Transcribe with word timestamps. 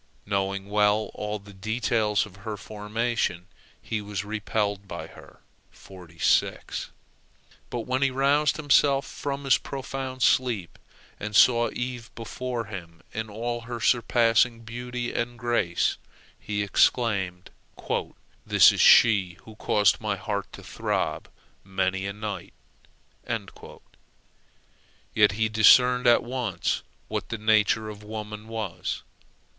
Knowing 0.25 0.67
well 0.67 1.11
all 1.13 1.37
the 1.37 1.53
details 1.53 2.25
of 2.25 2.37
her 2.37 2.57
formation, 2.57 3.45
he 3.79 4.01
was 4.01 4.25
repelled 4.25 4.87
by 4.87 5.05
her. 5.05 5.41
But 7.69 7.79
when 7.81 8.01
he 8.01 8.09
roused 8.09 8.57
himself 8.57 9.05
from 9.05 9.43
his 9.43 9.59
profound 9.59 10.23
sleep, 10.23 10.79
and 11.19 11.35
saw 11.35 11.69
Eve 11.71 12.09
before 12.15 12.65
him 12.65 13.03
in 13.13 13.29
all 13.29 13.61
her 13.61 13.79
surprising 13.79 14.61
beauty 14.61 15.13
and 15.13 15.37
grace, 15.37 15.99
he 16.39 16.63
exclaimed, 16.63 17.51
"This 18.43 18.71
is 18.71 18.81
she 18.81 19.37
who 19.43 19.55
caused 19.55 20.01
my 20.01 20.15
heart 20.15 20.51
to 20.53 20.63
throb 20.63 21.29
many 21.63 22.07
a 22.07 22.13
night!" 22.13 22.55
Yet 25.13 25.33
he 25.33 25.47
discerned 25.47 26.07
at 26.07 26.23
once 26.23 26.81
what 27.07 27.29
the 27.29 27.37
nature 27.37 27.87
of 27.87 28.01
woman 28.01 28.47
was. 28.47 29.03